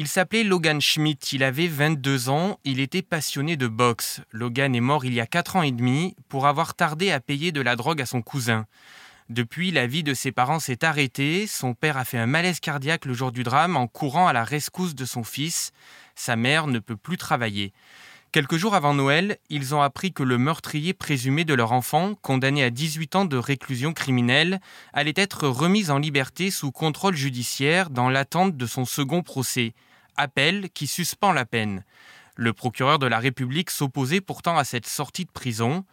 [0.00, 4.20] Il s'appelait Logan Schmidt, il avait 22 ans, il était passionné de boxe.
[4.30, 7.50] Logan est mort il y a 4 ans et demi pour avoir tardé à payer
[7.50, 8.66] de la drogue à son cousin.
[9.28, 13.06] Depuis, la vie de ses parents s'est arrêtée, son père a fait un malaise cardiaque
[13.06, 15.72] le jour du drame en courant à la rescousse de son fils,
[16.14, 17.72] sa mère ne peut plus travailler.
[18.30, 22.62] Quelques jours avant Noël, ils ont appris que le meurtrier présumé de leur enfant, condamné
[22.62, 24.60] à 18 ans de réclusion criminelle,
[24.92, 29.74] allait être remis en liberté sous contrôle judiciaire dans l'attente de son second procès,
[30.18, 31.84] appel qui suspend la peine.
[32.36, 35.84] Le procureur de la République s'opposait pourtant à cette sortie de prison,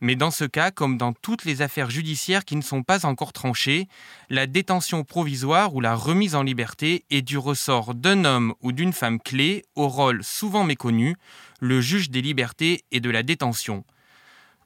[0.00, 3.32] mais dans ce cas, comme dans toutes les affaires judiciaires qui ne sont pas encore
[3.32, 3.88] tranchées,
[4.28, 8.92] la détention provisoire ou la remise en liberté est du ressort d'un homme ou d'une
[8.92, 11.16] femme clé au rôle souvent méconnu,
[11.60, 13.82] le juge des libertés et de la détention.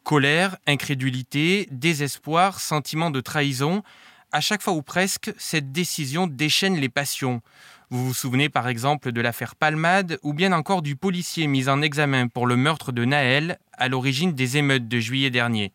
[0.02, 3.84] Colère, incrédulité, désespoir, sentiment de trahison,
[4.32, 7.42] à chaque fois ou presque, cette décision déchaîne les passions.
[7.90, 11.80] Vous vous souvenez par exemple de l'affaire Palmade ou bien encore du policier mis en
[11.80, 15.72] examen pour le meurtre de Naël à l'origine des émeutes de juillet dernier.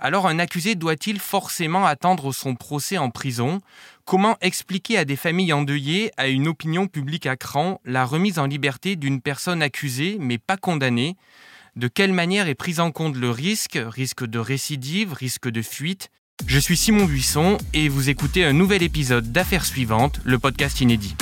[0.00, 3.60] Alors un accusé doit-il forcément attendre son procès en prison?
[4.04, 8.46] Comment expliquer à des familles endeuillées, à une opinion publique à cran, la remise en
[8.46, 11.16] liberté d'une personne accusée mais pas condamnée?
[11.76, 16.10] De quelle manière est pris en compte le risque, risque de récidive, risque de fuite?
[16.46, 21.14] Je suis Simon Buisson et vous écoutez un nouvel épisode d'Affaires suivantes, le podcast inédit.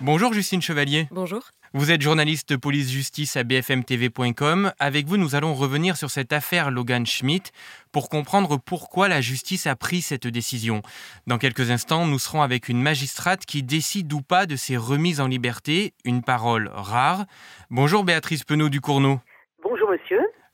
[0.00, 1.08] Bonjour Justine Chevalier.
[1.10, 1.42] Bonjour.
[1.74, 4.72] Vous êtes journaliste police-justice à bfmtv.com.
[4.78, 7.50] Avec vous, nous allons revenir sur cette affaire Logan Schmidt
[7.92, 10.82] pour comprendre pourquoi la justice a pris cette décision.
[11.26, 15.20] Dans quelques instants, nous serons avec une magistrate qui décide ou pas de ses remises
[15.20, 17.26] en liberté, une parole rare.
[17.70, 19.20] Bonjour Béatrice Penaud du Cournot.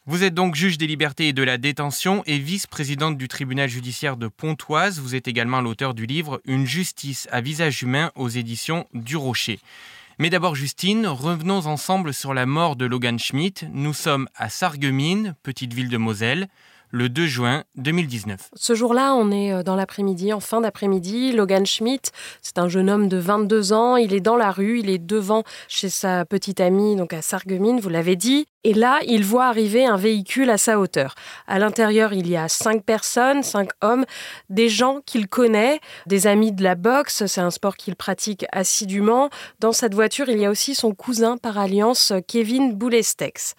[0.05, 4.17] Vous êtes donc juge des libertés et de la détention et vice-présidente du tribunal judiciaire
[4.17, 4.98] de Pontoise.
[4.98, 9.61] Vous êtes également l'auteur du livre Une justice à visage humain aux éditions du Rocher.
[10.19, 13.69] Mais d'abord, Justine, revenons ensemble sur la mort de Logan Schmidt.
[13.72, 16.49] Nous sommes à Sarreguemines, petite ville de Moselle
[16.91, 18.50] le 2 juin 2019.
[18.55, 21.31] Ce jour-là, on est euh, dans l'après-midi, en fin d'après-midi.
[21.32, 22.10] Logan Schmidt,
[22.43, 23.97] c'est un jeune homme de 22 ans.
[23.97, 27.78] Il est dans la rue, il est devant chez sa petite amie, donc à Sarreguemines,
[27.78, 28.47] vous l'avez dit.
[28.65, 31.15] Et là, il voit arriver un véhicule à sa hauteur.
[31.47, 34.05] À l'intérieur, il y a cinq personnes, cinq hommes,
[34.50, 37.27] des gens qu'il connaît, des amis de la boxe.
[37.27, 39.31] C'est un sport qu'il pratique assidûment.
[39.59, 43.55] Dans cette voiture, il y a aussi son cousin par alliance, Kevin Boulestex.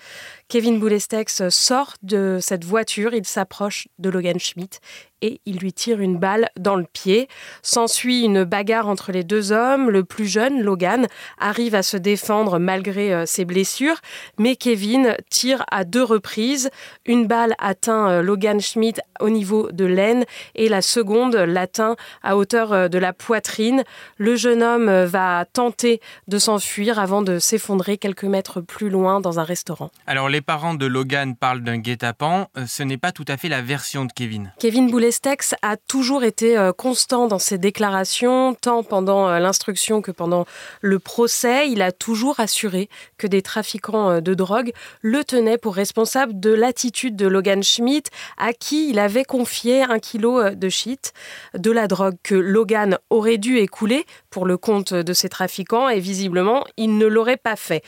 [0.48, 4.80] Kevin Boulestex sort de cette voiture, il s'approche de Logan Schmidt
[5.24, 7.30] et il lui tire une balle dans le pied.
[7.62, 9.90] S'ensuit une bagarre entre les deux hommes.
[9.90, 11.08] Le plus jeune, Logan,
[11.40, 13.96] arrive à se défendre malgré euh, ses blessures,
[14.38, 16.70] mais Kevin tire à deux reprises.
[17.06, 20.26] Une balle atteint euh, Logan Schmidt au niveau de l'aine
[20.56, 23.84] et la seconde l'atteint à hauteur euh, de la poitrine.
[24.18, 29.40] Le jeune homme va tenter de s'enfuir avant de s'effondrer quelques mètres plus loin dans
[29.40, 29.90] un restaurant.
[30.06, 32.48] Alors les parents de Logan parlent d'un guet-apens.
[32.68, 34.52] Ce n'est pas tout à fait la version de Kevin.
[34.60, 40.12] Kevin Stex a toujours été euh, constant dans ses déclarations, tant pendant euh, l'instruction que
[40.12, 40.46] pendant
[40.82, 41.70] le procès.
[41.70, 46.52] Il a toujours assuré que des trafiquants euh, de drogue le tenaient pour responsable de
[46.52, 51.14] l'attitude de Logan Schmidt, à qui il avait confié un kilo de shit,
[51.56, 56.00] de la drogue que Logan aurait dû écouler pour le compte de ces trafiquants, et
[56.00, 57.84] visiblement, il ne l'aurait pas fait.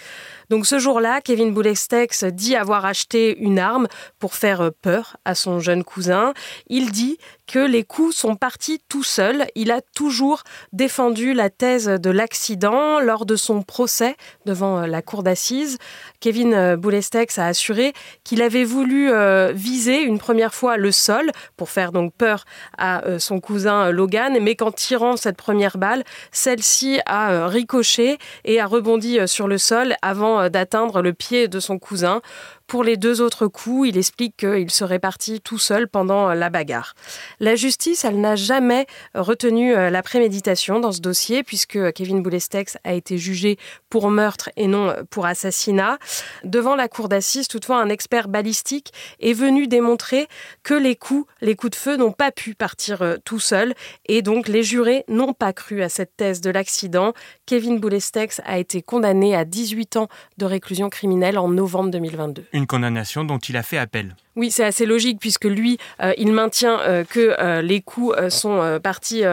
[0.49, 3.87] Donc ce jour-là, Kevin Boulestex dit avoir acheté une arme
[4.19, 6.33] pour faire peur à son jeune cousin.
[6.67, 7.14] Il dit
[7.47, 9.45] que les coups sont partis tout seuls.
[9.55, 10.43] Il a toujours
[10.73, 14.15] défendu la thèse de l'accident lors de son procès
[14.45, 15.77] devant euh, la cour d'assises.
[16.19, 17.93] Kevin euh, Boulestex a assuré
[18.23, 22.45] qu'il avait voulu euh, viser une première fois le sol pour faire donc peur
[22.77, 28.65] à son cousin Logan, mais qu'en tirant cette première balle, celle-ci a ricoché et a
[28.65, 32.21] rebondi sur le sol avant d'atteindre le pied de son cousin.
[32.67, 36.95] Pour les deux autres coups, il explique qu'il serait parti tout seul pendant la bagarre.
[37.39, 42.77] La justice, elle n'a jamais retenu euh, la préméditation dans ce dossier, puisque Kevin Boulestex
[42.83, 43.57] a été jugé
[43.89, 45.99] pour meurtre et non pour assassinat.
[46.43, 50.27] Devant la cour d'assises, toutefois, un expert balistique est venu démontrer
[50.63, 53.75] que les coups, les coups de feu n'ont pas pu partir euh, tout seuls,
[54.07, 57.13] et donc les jurés n'ont pas cru à cette thèse de l'accident.
[57.45, 60.07] Kevin Boulestex a été condamné à 18 ans
[60.37, 62.43] de réclusion criminelle en novembre 2022.
[62.55, 64.15] Une condamnation dont il a fait appel.
[64.35, 68.79] Oui, c'est assez logique puisque lui, euh, il maintient euh, que euh, les coups sont
[68.83, 69.23] partis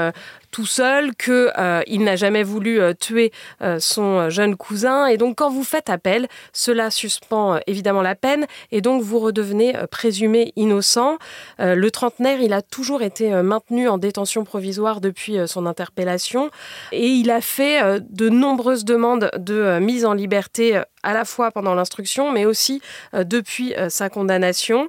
[0.51, 1.51] tout seul, qu'il
[1.87, 3.33] il n'a jamais voulu tuer
[3.79, 5.07] son jeune cousin.
[5.07, 9.75] Et donc, quand vous faites appel, cela suspend évidemment la peine et donc vous redevenez
[9.91, 11.19] présumé innocent.
[11.59, 16.51] le trentenaire, il a toujours été maintenu en détention provisoire depuis son interpellation
[16.93, 21.75] et il a fait de nombreuses demandes de mise en liberté à la fois pendant
[21.75, 22.81] l'instruction, mais aussi
[23.15, 24.89] depuis sa condamnation.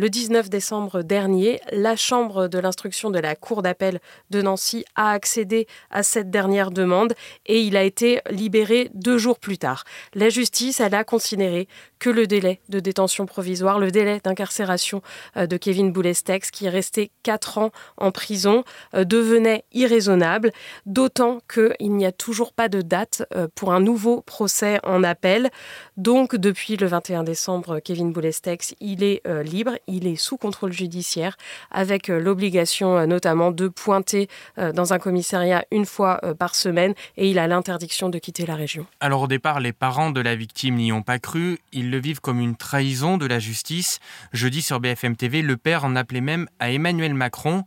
[0.00, 4.00] Le 19 décembre dernier, la Chambre de l'instruction de la Cour d'appel
[4.30, 7.12] de Nancy a accédé à cette dernière demande
[7.44, 9.84] et il a été libéré deux jours plus tard.
[10.14, 11.68] La justice, elle a considéré
[12.00, 15.02] que le délai de détention provisoire, le délai d'incarcération
[15.36, 18.64] euh, de Kevin Boulestex, qui est resté quatre ans en prison,
[18.94, 20.50] euh, devenait irraisonnable,
[20.86, 25.50] d'autant qu'il n'y a toujours pas de date euh, pour un nouveau procès en appel.
[25.98, 31.36] Donc, depuis le 21 décembre, Kevin Boulestex, il est libre, il est sous contrôle judiciaire
[31.70, 34.28] avec euh, l'obligation euh, notamment de pointer
[34.58, 38.54] euh, dans un commissariat une fois par semaine et il a l'interdiction de quitter la
[38.54, 38.86] région.
[39.00, 42.20] Alors au départ, les parents de la victime n'y ont pas cru, ils le vivent
[42.20, 43.98] comme une trahison de la justice.
[44.32, 47.64] Jeudi sur BFM TV, le père en appelait même à Emmanuel Macron.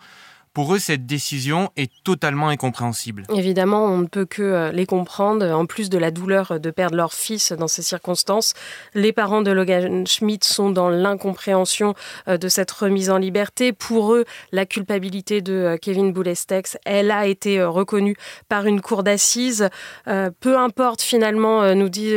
[0.53, 3.23] Pour eux, cette décision est totalement incompréhensible.
[3.35, 5.49] Évidemment, on ne peut que euh, les comprendre.
[5.49, 8.53] En plus de la douleur de perdre leur fils dans ces circonstances,
[8.93, 11.95] les parents de Logan Schmidt sont dans l'incompréhension
[12.27, 13.73] euh, de cette remise en liberté.
[13.73, 18.15] Pour eux, la culpabilité de euh, Kevin Boulestex, elle a été reconnue
[18.47, 19.69] par une cour d'assises.
[20.05, 22.15] Peu importe finalement, nous dit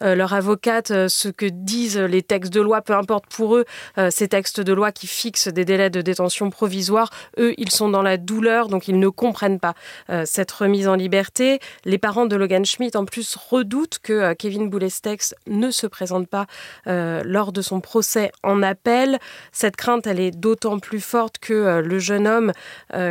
[0.00, 3.64] leur avocate, ce que disent les textes de loi, peu importe pour eux,
[4.10, 8.02] ces textes de loi qui fixent des délais de détention provisoire, eux, ils sont dans
[8.02, 9.74] la douleur, donc ils ne comprennent pas
[10.10, 11.60] euh, cette remise en liberté.
[11.84, 16.26] Les parents de Logan Schmidt, en plus, redoutent que euh, Kevin Boulestex ne se présente
[16.26, 16.46] pas
[16.86, 19.18] euh, lors de son procès en appel.
[19.52, 22.52] Cette crainte, elle est d'autant plus forte que le jeune homme,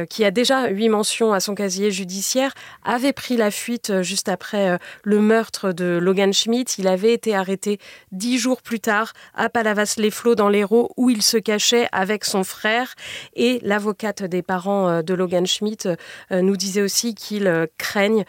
[0.09, 2.53] qui a déjà huit mentions à son casier judiciaire,
[2.83, 6.75] avait pris la fuite juste après le meurtre de Logan Schmidt.
[6.79, 7.79] Il avait été arrêté
[8.11, 12.95] dix jours plus tard à Palavas-les-Flots dans l'Hérault, où il se cachait avec son frère.
[13.35, 17.65] Et l'avocate des parents parents euh, de Logan Schmidt euh, nous disaient aussi qu'ils euh,
[17.77, 18.23] craignent,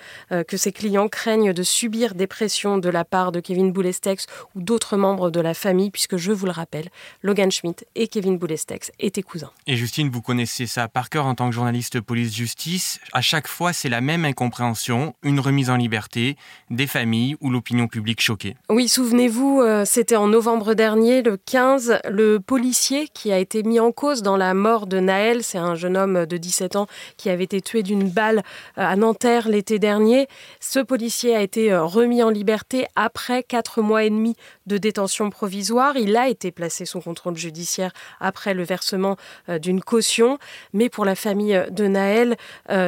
[0.48, 4.60] que ses clients craignent de subir des pressions de la part de Kevin Boulestex ou
[4.60, 6.88] d'autres membres de la famille, puisque je vous le rappelle,
[7.22, 9.50] Logan Schmidt et Kevin Boulestex étaient cousins.
[9.66, 12.98] Et Justine, vous connaissez ça par cœur en tant que journaliste police-justice.
[13.12, 16.36] À chaque fois, c'est la même incompréhension, une remise en liberté,
[16.70, 18.56] des familles ou l'opinion publique choquée.
[18.68, 23.92] Oui, souvenez-vous, c'était en novembre dernier, le 15, le policier qui a été mis en
[23.92, 26.86] cause dans la mort de Naël, c'est un jeune homme de 17 ans
[27.16, 28.38] qui avait été tué d'une balle
[28.78, 30.28] euh, à Nanterre l'été dernier.
[30.60, 34.36] Ce policier a été euh, remis en liberté après quatre mois et demi
[34.66, 35.96] de détention provisoire.
[35.96, 39.16] Il a été placé sous contrôle judiciaire après le versement
[39.48, 40.38] euh, d'une caution.
[40.72, 42.36] Mais pour la famille de Naël,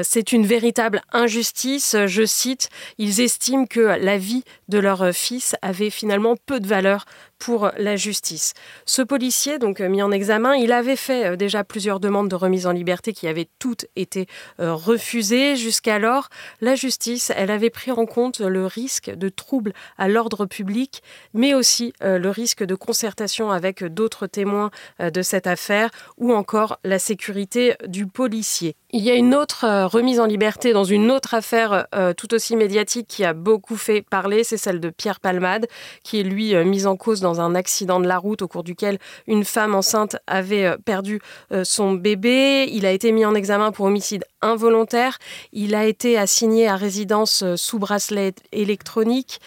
[0.03, 1.97] c'est une véritable injustice.
[2.07, 7.05] Je cite, ils estiment que la vie de leur fils avait finalement peu de valeur
[7.39, 8.55] pour la justice.
[8.85, 12.73] Ce policier, donc mis en examen, il avait fait déjà plusieurs demandes de remise en
[12.73, 14.27] liberté qui avaient toutes été
[14.61, 15.57] euh, refusées.
[15.57, 16.29] Jusqu'alors,
[16.61, 21.03] la justice, elle avait pris en compte le risque de troubles à l'ordre public,
[21.35, 24.71] mais aussi euh, le risque de concertation avec d'autres témoins
[25.01, 28.77] euh, de cette affaire ou encore la sécurité du policier.
[28.91, 31.87] Il y a une autre remise en liberté dans une autre affaire
[32.17, 35.67] tout aussi médiatique qui a beaucoup fait parler, c'est celle de Pierre Palmade,
[36.05, 38.99] qui est lui mis en cause dans un accident de la route au cours duquel
[39.27, 41.21] une femme enceinte avait perdu
[41.63, 42.69] son bébé.
[42.71, 45.19] Il a été mis en examen pour homicide involontaire.
[45.53, 49.41] Il a été assigné à résidence euh, sous bracelet électronique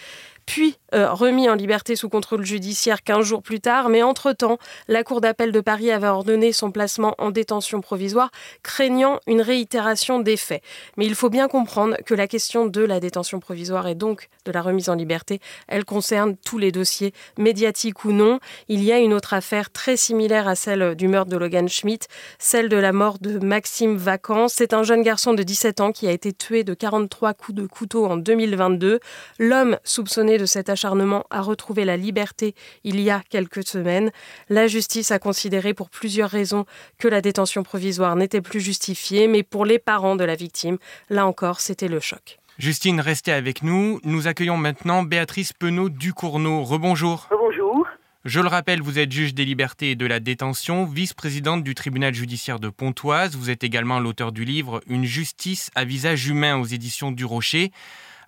[0.46, 3.88] puis euh, remis en liberté sous contrôle judiciaire 15 jours plus tard.
[3.88, 4.58] Mais entre-temps,
[4.88, 8.30] la Cour d'appel de Paris avait ordonné son placement en détention provisoire,
[8.62, 10.62] craignant une réitération des faits.
[10.96, 14.52] Mais il faut bien comprendre que la question de la détention provisoire et donc de
[14.52, 18.38] la remise en liberté, elle concerne tous les dossiers, médiatiques ou non.
[18.68, 22.06] Il y a une autre affaire très similaire à celle du meurtre de Logan Schmidt,
[22.38, 24.54] celle de la mort de Maxime Vacance.
[24.56, 27.66] C'est un jeune garçon de 17 ans qui a été tué de 43 coups de
[27.66, 29.00] couteau en 2022.
[29.38, 34.10] L'homme soupçonné de cet acharnement a retrouvé la liberté il y a quelques semaines.
[34.48, 36.64] La justice a considéré pour plusieurs raisons
[36.98, 41.24] que la détention provisoire n'était plus justifiée, mais pour les parents de la victime, là
[41.24, 42.38] encore, c'était le choc.
[42.58, 44.00] Justine, restez avec nous.
[44.02, 46.64] Nous accueillons maintenant Béatrice Penaud Ducournau.
[46.64, 47.28] Rebonjour.
[47.30, 47.86] Rebonjour.
[48.24, 52.12] Je le rappelle, vous êtes juge des libertés et de la détention, vice-présidente du tribunal
[52.12, 53.36] judiciaire de Pontoise.
[53.36, 57.70] Vous êtes également l'auteur du livre Une justice à visage humain aux éditions du Rocher.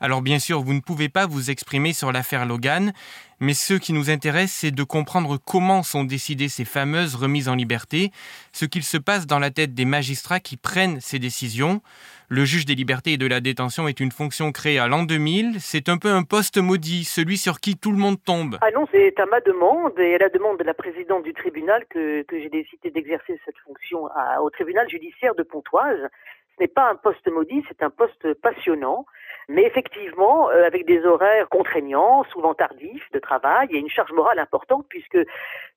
[0.04, 2.92] Alors bien sûr, vous ne pouvez pas vous exprimer sur l'affaire Logan,
[3.40, 7.54] mais ce qui nous intéresse, c'est de comprendre comment sont décidées ces fameuses remises en
[7.54, 8.10] liberté,
[8.52, 11.80] ce qu'il se passe dans la tête des magistrats qui prennent ces décisions.
[12.28, 15.58] Le juge des libertés et de la détention est une fonction créée à l'an 2000.
[15.60, 18.58] C'est un peu un poste maudit, celui sur qui tout le monde tombe.
[18.60, 21.82] Ah non, c'est à ma demande et à la demande de la présidente du tribunal
[21.88, 24.10] que, que j'ai décidé d'exercer cette fonction
[24.42, 26.10] au tribunal judiciaire de Pontoise.
[26.58, 29.06] Ce n'est pas un poste maudit, c'est un poste passionnant.
[29.48, 34.38] Mais effectivement, euh, avec des horaires contraignants, souvent tardifs de travail, et une charge morale
[34.38, 35.18] importante puisque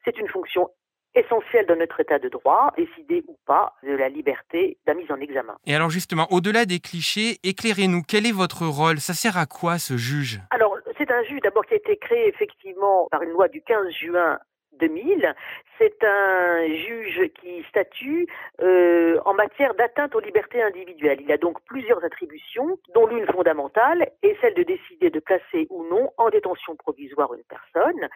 [0.05, 0.69] c'est une fonction
[1.15, 5.11] essentielle dans notre état de droit, décider ou pas de la liberté de la mise
[5.11, 5.57] en examen.
[5.65, 8.99] Et alors justement, au-delà des clichés, éclairez-nous, quel est votre rôle?
[8.99, 10.39] Ça sert à quoi ce juge?
[10.51, 13.91] Alors, c'est un juge d'abord qui a été créé effectivement par une loi du 15
[13.93, 14.39] juin
[14.77, 15.35] 2000.
[15.77, 18.27] C'est un juge qui statue
[18.61, 21.21] euh, en matière d'atteinte aux libertés individuelles.
[21.21, 25.83] Il a donc plusieurs attributions, dont l'une fondamentale est celle de décider de placer ou
[25.89, 28.09] non en détention provisoire une personne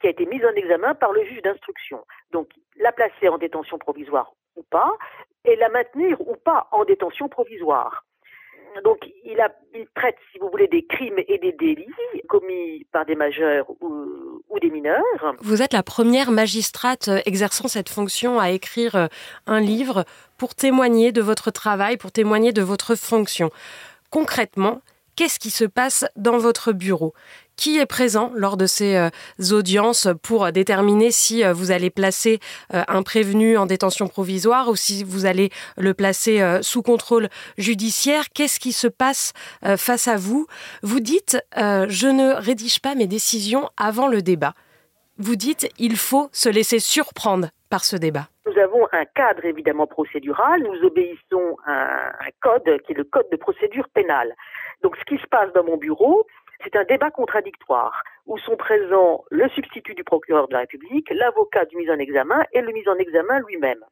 [0.00, 2.04] qui a été mise en examen par le juge d'instruction.
[2.30, 4.90] Donc, la placer en détention provisoire ou pas,
[5.44, 8.04] et la maintenir ou pas en détention provisoire.
[8.84, 9.36] Donc, il,
[9.94, 11.86] traite, si vous voulez, des crimes et des délits
[12.28, 15.36] commis par des majeurs ou, des mineurs.
[15.40, 19.06] Vous êtes la première magistrate exerçant cette fonction à écrire euh,
[19.46, 20.04] un livre
[20.36, 23.50] pour témoigner de votre travail, pour témoigner de votre fonction.
[24.10, 24.80] Concrètement,
[25.14, 27.14] qu'est-ce qui se passe dans votre bureau?
[27.58, 29.10] Qui est présent lors de ces euh,
[29.52, 32.38] audiences pour déterminer si euh, vous allez placer
[32.72, 38.26] euh, un prévenu en détention provisoire ou si vous allez le placer sous contrôle judiciaire.
[38.32, 39.32] Qu'est-ce qui se passe
[39.76, 40.46] face à vous?
[40.82, 44.54] Vous dites je ne rédige pas mes décisions avant le débat.
[45.18, 48.28] Vous dites il faut se laisser surprendre par ce débat.
[48.46, 53.26] Nous avons un cadre évidemment procédural, nous obéissons à un code qui est le code
[53.32, 54.34] de procédure pénale.
[54.82, 56.24] Donc ce qui se passe dans mon bureau,
[56.62, 61.64] c'est un débat contradictoire où sont présents le substitut du procureur de la République, l'avocat
[61.64, 63.84] du mis en examen et le mis en examen lui-même.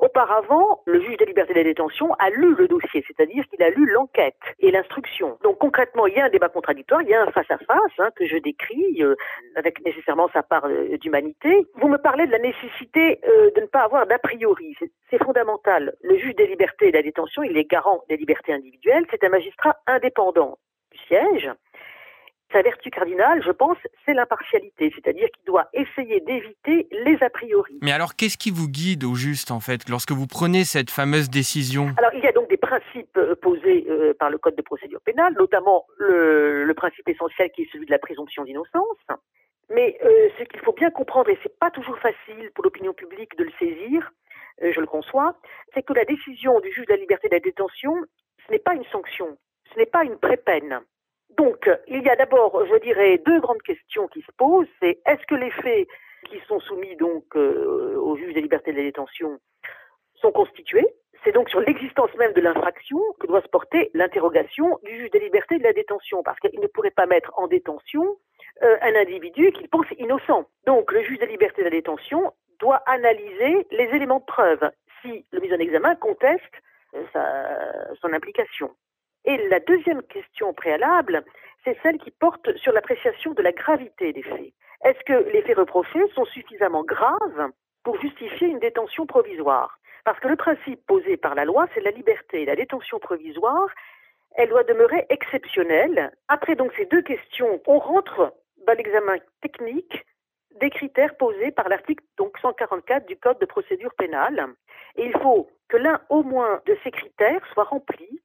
[0.00, 3.70] Auparavant, le juge des libertés de la détention a lu le dossier, c'est-à-dire qu'il a
[3.70, 5.38] lu l'enquête et l'instruction.
[5.42, 8.24] Donc concrètement, il y a un débat contradictoire, il y a un face-à-face hein, que
[8.24, 9.16] je décris euh,
[9.56, 11.66] avec nécessairement sa part euh, d'humanité.
[11.74, 14.76] Vous me parlez de la nécessité euh, de ne pas avoir d'a priori.
[15.10, 15.94] C'est fondamental.
[16.02, 19.04] Le juge des libertés et de la détention, il est garant des libertés individuelles.
[19.10, 20.58] C'est un magistrat indépendant
[20.92, 21.50] du siège.
[22.50, 23.76] Sa vertu cardinale, je pense,
[24.06, 27.78] c'est l'impartialité, c'est-à-dire qu'il doit essayer d'éviter les a priori.
[27.82, 31.28] Mais alors, qu'est-ce qui vous guide au juste, en fait, lorsque vous prenez cette fameuse
[31.28, 31.92] décision?
[31.98, 35.02] Alors, il y a donc des principes euh, posés euh, par le Code de procédure
[35.02, 38.96] pénale, notamment le, principe essentiel qui est celui de la présomption d'innocence.
[39.68, 43.36] Mais euh, ce qu'il faut bien comprendre, et c'est pas toujours facile pour l'opinion publique
[43.36, 44.12] de le saisir,
[44.60, 45.36] je le conçois,
[45.74, 47.94] c'est que la décision du juge de la liberté de la détention,
[48.46, 49.36] ce n'est pas une sanction,
[49.72, 50.80] ce n'est pas une prépeine.
[51.38, 54.66] Donc, il y a d'abord, je dirais, deux grandes questions qui se posent.
[54.82, 55.86] C'est est-ce que les faits
[56.28, 59.38] qui sont soumis euh, au juge des libertés de la détention
[60.16, 60.86] sont constitués?
[61.22, 65.20] C'est donc sur l'existence même de l'infraction que doit se porter l'interrogation du juge des
[65.20, 68.16] libertés de la détention, parce qu'il ne pourrait pas mettre en détention
[68.64, 70.44] euh, un individu qu'il pense innocent.
[70.66, 74.70] Donc, le juge des libertés de la détention doit analyser les éléments de preuve
[75.02, 76.42] si le mis en examen conteste
[76.94, 78.70] euh, son implication.
[79.24, 81.24] Et la deuxième question préalable,
[81.64, 84.52] c'est celle qui porte sur l'appréciation de la gravité des faits.
[84.84, 87.50] Est-ce que les faits reprochés sont suffisamment graves
[87.82, 89.78] pour justifier une détention provisoire?
[90.04, 92.44] Parce que le principe posé par la loi, c'est la liberté.
[92.44, 93.68] La détention provisoire,
[94.36, 96.12] elle doit demeurer exceptionnelle.
[96.28, 98.32] Après ces deux questions, on rentre
[98.66, 100.06] dans l'examen technique
[100.60, 104.46] des critères posés par l'article donc 144 du Code de procédure pénale.
[104.96, 108.20] Et il faut que l'un au moins de ces critères soit rempli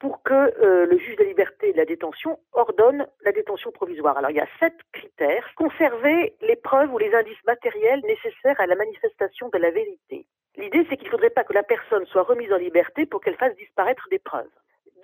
[0.00, 4.16] pour que euh, le juge de liberté et de la détention ordonne la détention provisoire.
[4.16, 5.46] Alors il y a sept critères.
[5.56, 10.26] Conserver les preuves ou les indices matériels nécessaires à la manifestation de la vérité.
[10.56, 13.36] L'idée, c'est qu'il ne faudrait pas que la personne soit remise en liberté pour qu'elle
[13.36, 14.50] fasse disparaître des preuves.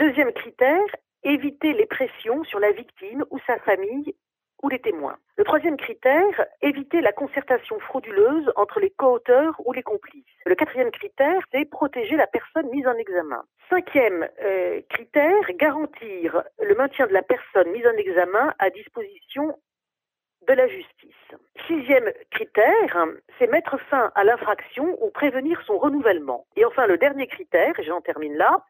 [0.01, 0.87] Deuxième critère,
[1.23, 4.15] éviter les pressions sur la victime ou sa famille
[4.63, 5.17] ou les témoins.
[5.37, 10.25] Le troisième critère, éviter la concertation frauduleuse entre les co-auteurs ou les complices.
[10.47, 13.45] Le quatrième critère, c'est protéger la personne mise en examen.
[13.69, 19.59] Cinquième euh, critère, garantir le maintien de la personne mise en examen à disposition
[20.47, 21.15] de la justice.
[21.67, 23.07] Sixième critère,
[23.39, 26.47] c'est mettre fin à l'infraction ou prévenir son renouvellement.
[26.57, 28.65] Et enfin, le dernier critère, et j'en termine là,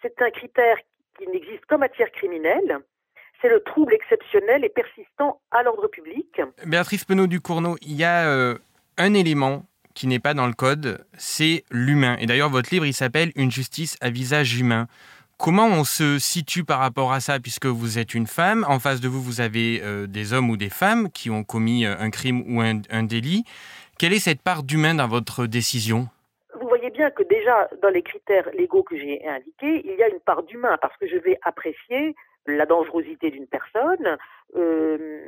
[0.00, 0.78] c'est un critère
[1.18, 2.78] qui n'existe qu'en matière criminelle,
[3.40, 6.40] c'est le trouble exceptionnel et persistant à l'ordre public.
[6.66, 8.58] Béatrice Penaud du Cournot, il y a euh,
[8.96, 9.64] un élément
[9.94, 12.16] qui n'est pas dans le code, c'est l'humain.
[12.20, 14.86] Et d'ailleurs, votre livre, il s'appelle Une justice à visage humain.
[15.38, 19.00] Comment on se situe par rapport à ça, puisque vous êtes une femme, en face
[19.00, 22.10] de vous, vous avez euh, des hommes ou des femmes qui ont commis euh, un
[22.10, 23.44] crime ou un, délit.
[23.98, 26.08] Quelle est cette part d'humain dans votre décision?
[26.60, 30.08] Vous voyez bien que déjà, dans les critères légaux que j'ai indiqués, il y a
[30.08, 32.16] une part d'humain, parce que je vais apprécier
[32.56, 34.16] la dangerosité d'une personne,
[34.56, 35.20] euh,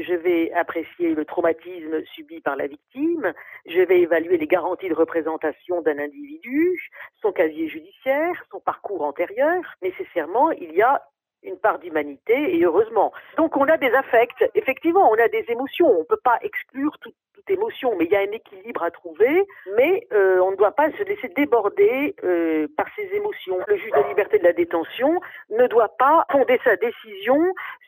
[0.00, 3.32] je vais apprécier le traumatisme subi par la victime,
[3.66, 6.78] je vais évaluer les garanties de représentation d'un individu,
[7.20, 9.62] son casier judiciaire, son parcours antérieur.
[9.82, 11.02] Nécessairement, il y a
[11.42, 13.12] une part d'humanité et heureusement.
[13.36, 16.96] Donc on a des affects, effectivement, on a des émotions, on ne peut pas exclure
[17.00, 17.14] toute,
[17.48, 19.44] émotion, mais il y a un équilibre à trouver,
[19.76, 23.58] mais euh, on ne doit pas se laisser déborder euh, par ces émotions.
[23.66, 27.38] Le juge de liberté de la détention ne doit pas fonder sa décision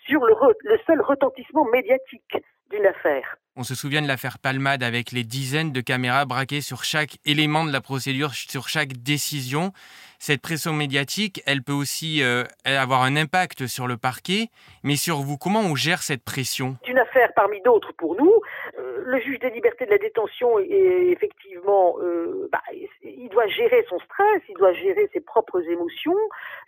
[0.06, 2.38] sur le, le seul retentissement médiatique
[2.71, 3.37] d'une affaire.
[3.54, 7.66] On se souvient de l'affaire Palmade avec les dizaines de caméras braquées sur chaque élément
[7.66, 9.73] de la procédure, sur chaque décision.
[10.18, 14.50] Cette pression médiatique, elle peut aussi euh, avoir un impact sur le parquet,
[14.85, 16.76] mais sur vous, comment on gère cette pression?
[16.85, 18.32] C'est une affaire parmi d'autres pour nous.
[18.78, 22.62] Euh, le juge des libertés de la détention, est, effectivement, euh, bah,
[23.02, 26.16] il doit gérer son stress, il doit gérer ses propres émotions.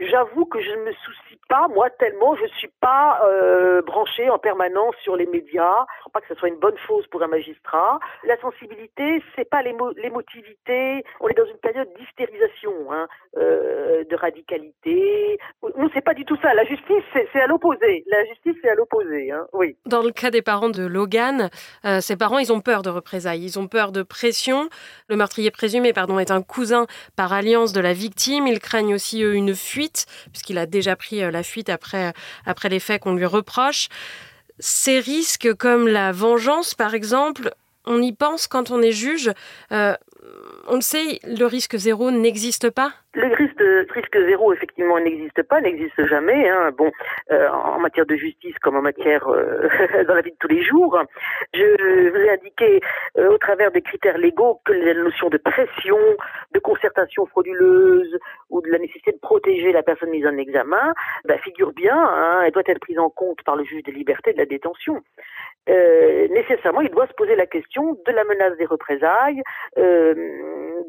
[0.01, 3.23] J'avoue que je ne me soucie pas, moi, tellement je ne suis pas
[3.87, 5.63] branchée en permanence sur les médias.
[5.63, 7.99] Je ne crois pas que ce soit une bonne chose pour un magistrat.
[8.25, 11.05] La sensibilité, c'est pas l'émotivité.
[11.21, 15.39] On est dans une période d'hystérisation, hein, euh, de radicalité.
[15.77, 16.55] Non, c'est pas du tout ça.
[16.55, 18.05] La justice, c'est à l'opposé.
[18.07, 19.31] La justice, c'est à l'opposé.
[19.31, 19.47] Hein.
[19.87, 21.51] Dans le cas des parents de Logan,
[21.85, 23.45] euh, ses parents, ils ont peur de représailles.
[23.45, 24.69] Ils ont peur de pression.
[25.09, 28.47] Le meurtrier présumé, pardon, est un cousin par alliance de la victime.
[28.47, 32.13] Ils craignent aussi une fuite, puisqu'il a déjà pris euh, la fuite après,
[32.47, 33.89] après les faits qu'on lui reproche
[34.59, 37.55] ces risques comme la vengeance, par exemple,
[37.87, 39.33] on y pense quand on est juge.
[39.73, 39.95] Euh,
[40.69, 45.61] on le sait, le risque zéro n'existe pas le risque, risque zéro, effectivement, n'existe pas,
[45.61, 46.49] n'existe jamais.
[46.49, 46.73] Hein.
[46.77, 46.91] Bon,
[47.31, 49.69] euh, en matière de justice comme en matière euh,
[50.09, 51.01] dans la vie de tous les jours.
[51.53, 52.81] Je vous ai indiqué,
[53.19, 55.99] euh, au travers des critères légaux, que la notion de pression,
[56.53, 58.19] de concertation frauduleuse
[58.51, 60.93] ou de la nécessité de protéger la personne mise en examen
[61.25, 61.97] bah, figure bien.
[61.97, 65.03] Hein, elle doit être prise en compte par le juge des libertés de la détention.
[65.67, 69.43] nécessairement, il doit se poser la question de la menace des représailles,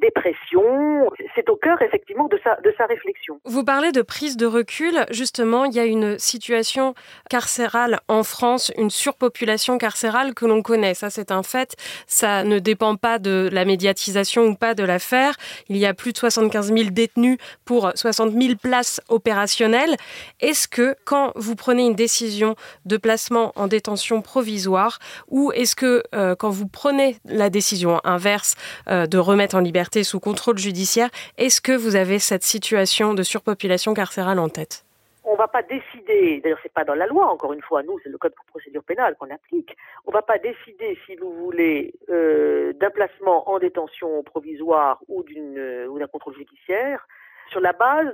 [0.01, 1.09] des pressions.
[1.35, 3.39] C'est au cœur, effectivement, de sa, de sa réflexion.
[3.45, 5.05] Vous parlez de prise de recul.
[5.11, 6.95] Justement, il y a une situation
[7.29, 10.93] carcérale en France, une surpopulation carcérale que l'on connaît.
[10.93, 11.75] Ça, c'est un fait.
[12.07, 15.35] Ça ne dépend pas de la médiatisation ou pas de l'affaire.
[15.69, 19.95] Il y a plus de 75 000 détenus pour 60 000 places opérationnelles.
[20.39, 22.55] Est-ce que quand vous prenez une décision
[22.85, 28.55] de placement en détention provisoire ou est-ce que euh, quand vous prenez la décision inverse
[28.89, 33.23] euh, de remettre en liberté sous contrôle judiciaire, est-ce que vous avez cette situation de
[33.23, 34.85] surpopulation carcérale en tête?
[35.23, 37.99] On ne va pas décider, d'ailleurs c'est pas dans la loi, encore une fois, nous
[38.03, 41.33] c'est le code de procédure pénale qu'on applique, on ne va pas décider, si vous
[41.33, 47.07] voulez, euh, d'un placement en détention provisoire ou d'une euh, ou d'un contrôle judiciaire
[47.49, 48.13] sur la base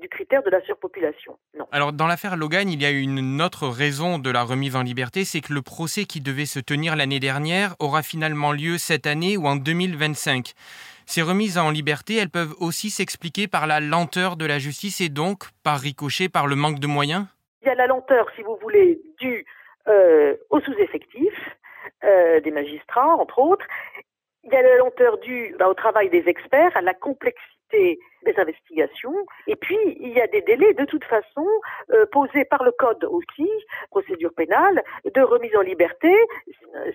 [0.00, 1.36] du critère de la surpopulation.
[1.58, 1.66] Non.
[1.72, 5.24] Alors dans l'affaire Logan, il y a une autre raison de la remise en liberté,
[5.24, 9.36] c'est que le procès qui devait se tenir l'année dernière aura finalement lieu cette année
[9.36, 10.54] ou en 2025.
[11.10, 15.08] Ces remises en liberté, elles peuvent aussi s'expliquer par la lenteur de la justice et
[15.08, 17.26] donc, par ricochet, par le manque de moyens?
[17.62, 19.44] Il y a la lenteur, si vous voulez, due
[19.88, 21.32] euh, au sous-effectif
[22.04, 23.66] euh, des magistrats, entre autres.
[24.44, 28.34] Il y a la lenteur due bah, au travail des experts, à la complexité des
[28.36, 29.14] investigations.
[29.46, 31.46] Et puis, il y a des délais, de toute façon,
[31.92, 33.48] euh, posés par le Code aussi,
[33.90, 36.12] procédure pénale, de remise en liberté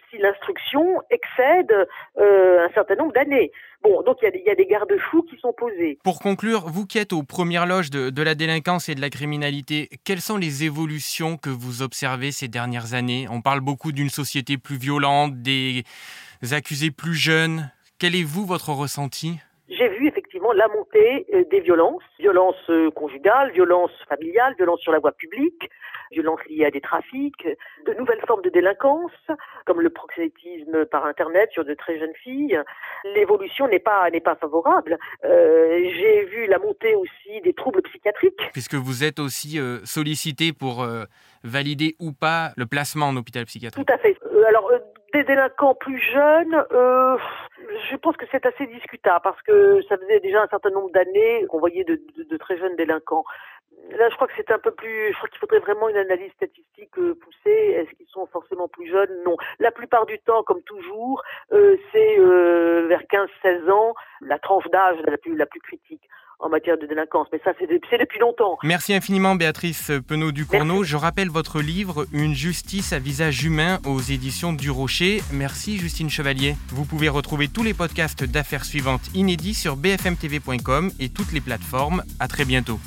[0.09, 3.51] si l'instruction excède euh, un certain nombre d'années.
[3.83, 5.99] Bon, donc il y a des, garde-fous qui sont posés.
[6.03, 9.09] Pour conclure, vous qui êtes aux premières loges de, de, la délinquance et de la
[9.09, 13.27] criminalité, quelles sont les évolutions que vous observez ces dernières années?
[13.29, 15.83] On parle beaucoup d'une société plus violente, des
[16.51, 17.71] accusés plus jeunes.
[17.99, 19.39] Quel est, vous, votre ressenti?
[19.69, 20.11] J'ai vu
[20.45, 25.11] effectivement la montée euh, des violences, violences euh, conjugales, violences familiales, violences sur la voie
[25.11, 25.69] publique,
[26.11, 27.47] violences liées à des trafics,
[27.85, 29.11] de nouvelles formes de délinquance,
[29.65, 32.59] comme le proxénétisme par Internet sur de très jeunes filles.
[33.15, 34.97] L'évolution n'est pas n'est pas favorable.
[35.23, 38.49] Euh, j'ai vu la montée aussi des troubles psychiatriques.
[38.53, 40.85] Puisque vous êtes aussi sollicité pour
[41.43, 43.85] valider ou pas le placement en hôpital psychiatrique.
[43.85, 44.17] Tout à fait.
[44.47, 44.71] alors
[45.15, 47.17] des délinquants plus jeunes, euh,
[47.89, 51.45] je pense que c'est assez discutable parce que ça faisait déjà un certain nombre d'années
[51.47, 53.23] qu'on voyait de, très jeunes délinquants.
[53.91, 55.11] Là, je crois que c'est un peu plus.
[55.11, 57.75] Je crois qu'il faudrait vraiment une analyse statistique euh, poussée.
[57.77, 59.23] Est-ce qu'ils sont forcément plus jeunes?
[59.23, 59.37] Non.
[59.59, 61.23] La plupart du temps, comme toujours,
[61.53, 66.03] euh, c'est vers 15-16 ans la tranche d'âge la plus, la plus critique.
[66.45, 68.57] En matière de délinquance, mais ça c'est depuis longtemps.
[68.63, 70.83] Merci infiniment Béatrice Penaud du Cournot.
[70.83, 75.21] Je rappelle votre livre Une justice à visage humain aux éditions du Rocher.
[75.33, 76.55] Merci Justine Chevalier.
[76.69, 82.03] Vous pouvez retrouver tous les podcasts d'affaires suivantes inédits sur bfmtv.com et toutes les plateformes.
[82.19, 82.79] À très bientôt.